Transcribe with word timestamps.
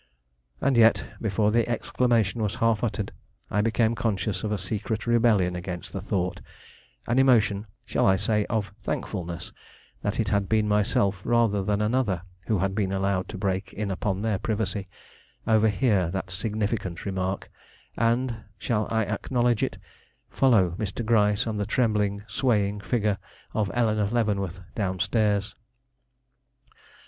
And 0.61 0.77
yet, 0.77 1.05
before 1.21 1.51
the 1.51 1.69
exclamation 1.69 2.41
was 2.41 2.55
half 2.55 2.83
uttered, 2.83 3.11
I 3.51 3.61
became 3.61 3.93
conscious 3.93 4.43
of 4.43 4.51
a 4.51 4.57
secret 4.57 5.05
rebellion 5.05 5.55
against 5.55 5.93
the 5.93 6.01
thought; 6.01 6.41
an 7.05 7.19
emotion, 7.19 7.67
shall 7.85 8.07
I 8.07 8.15
say, 8.15 8.45
of 8.47 8.73
thankfulness 8.79 9.53
that 10.01 10.19
it 10.19 10.29
had 10.29 10.49
been 10.49 10.67
myself 10.67 11.21
rather 11.23 11.61
than 11.61 11.83
another 11.83 12.23
who 12.47 12.57
had 12.57 12.73
been 12.73 12.91
allowed 12.91 13.29
to 13.29 13.37
break 13.37 13.73
in 13.73 13.91
upon 13.91 14.23
their 14.23 14.39
privacy, 14.39 14.87
overhear 15.45 16.09
that 16.09 16.31
significant 16.31 17.05
remark, 17.05 17.51
and, 17.95 18.37
shall 18.57 18.87
I 18.89 19.03
acknowledge 19.05 19.61
it, 19.61 19.77
follow 20.31 20.71
Mr. 20.79 21.05
Gryce 21.05 21.45
and 21.45 21.59
the 21.59 21.65
trembling, 21.67 22.23
swaying 22.27 22.79
figure 22.79 23.19
of 23.53 23.69
Eleanore 23.75 24.09
Leavenworth 24.09 24.61
down 24.73 24.99
stairs. 24.99 25.53